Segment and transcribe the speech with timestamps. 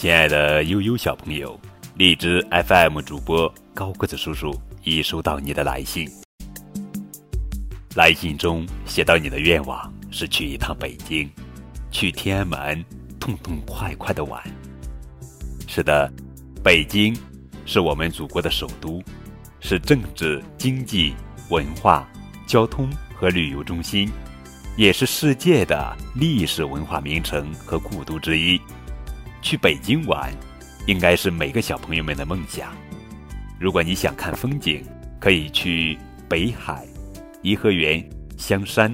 [0.00, 1.60] 亲爱的悠悠小朋友，
[1.94, 6.10] 荔枝 FM 主播高个子叔叔已收到你的来信。
[7.94, 11.28] 来信中写到你的愿望是去一趟北京，
[11.90, 12.82] 去天安门
[13.18, 14.42] 痛痛快快的玩。
[15.68, 16.10] 是的，
[16.64, 17.14] 北京
[17.66, 19.02] 是我们祖国的首都，
[19.60, 21.12] 是政治、经济、
[21.50, 22.08] 文化、
[22.46, 24.10] 交通和旅游中心，
[24.78, 28.58] 也是世界的历史文化名城和故都之一。
[29.42, 30.32] 去北京玩，
[30.86, 32.72] 应该是每个小朋友们的梦想。
[33.58, 34.84] 如果你想看风景，
[35.18, 36.86] 可以去北海、
[37.42, 38.02] 颐和园、
[38.36, 38.90] 香山；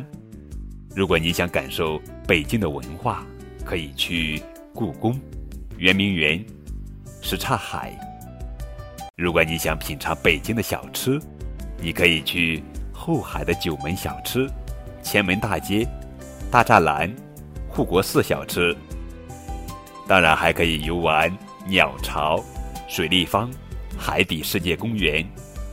[0.95, 3.25] 如果你想感受北京的文化，
[3.65, 4.43] 可以去
[4.75, 5.19] 故宫、
[5.79, 6.45] 圆明园、
[7.23, 7.91] 什刹海；
[9.17, 11.21] 如果你想品尝北京的小吃，
[11.81, 14.49] 你可以去后海的九门小吃、
[15.03, 15.87] 前门大街、
[16.51, 17.13] 大栅栏、
[17.69, 18.75] 护国寺小吃。
[20.07, 21.31] 当然还可以游玩
[21.67, 22.43] 鸟巢、
[22.89, 23.51] 水立方、
[23.99, 25.27] 海底世界公园、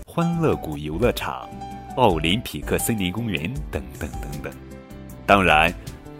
[0.07, 1.47] 欢乐谷游乐场、
[1.97, 4.51] 奥林匹克森林公园等等等等。
[5.25, 5.73] 当然，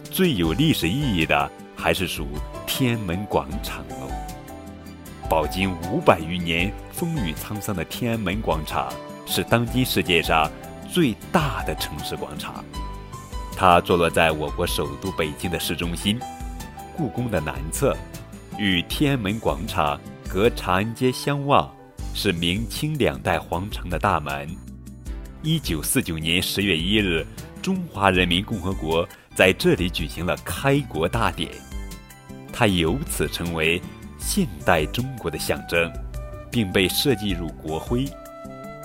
[0.04, 2.28] 最有历史意义的还是属
[2.68, 4.08] 天安门广场喽。
[5.28, 8.94] 饱经五百余年风雨沧桑的天安门广场，
[9.26, 10.50] 是当今世界上
[10.88, 12.64] 最大的城市广场。
[13.58, 16.20] 它坐落在我国首都北京的市中心。
[16.96, 17.96] 故宫的南侧，
[18.58, 20.00] 与天安门广场
[20.30, 21.74] 隔长安街相望，
[22.14, 24.48] 是明清两代皇城的大门。
[25.42, 27.26] 一九四九年十月一日，
[27.62, 31.50] 中华人民共和国在这里举行了开国大典，
[32.52, 33.82] 它由此成为
[34.20, 35.92] 现代中国的象征，
[36.52, 38.06] 并被设计入国徽。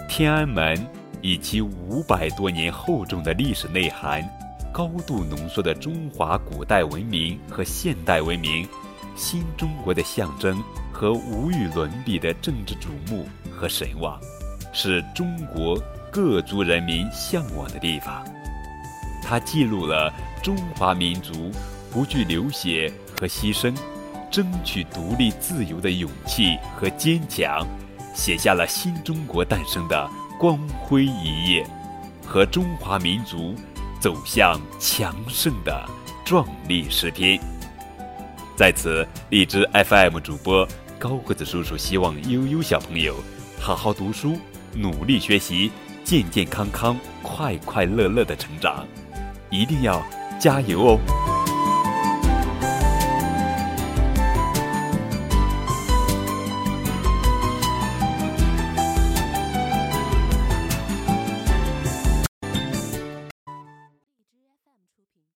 [0.09, 0.85] 天安门
[1.21, 4.27] 以其五百多年厚重的历史内涵。
[4.73, 8.69] 高度浓缩的中华古代文明和现代文明，
[9.17, 14.21] 新中国的象征和无与伦比的政治瞩目和神往，
[14.73, 15.81] 是中国
[16.13, 18.25] 各族人民向往的地方。
[19.23, 20.13] 它记录了
[20.43, 21.51] 中华民族
[21.91, 23.75] 不惧流血和牺牲，
[24.31, 27.67] 争取独立自由的勇气和坚强，
[28.15, 30.09] 写下了新中国诞生的
[30.39, 31.67] 光辉一页，
[32.25, 33.55] 和中华民族。
[34.01, 35.89] 走向强盛的
[36.25, 37.39] 壮丽诗篇。
[38.57, 40.67] 在此，荔枝 FM 主播
[40.99, 43.15] 高个子叔叔希望悠悠小朋友
[43.61, 44.39] 好好读书，
[44.73, 45.71] 努力学习，
[46.05, 48.87] 健健康康、快快乐乐的成长，
[49.51, 50.03] 一定要
[50.41, 51.28] 加油哦！